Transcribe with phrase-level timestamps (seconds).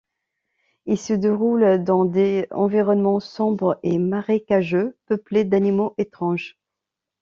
[0.87, 6.57] Il se déroule dans des environnements sombres et marécageux, peuplés d'animaux étranges.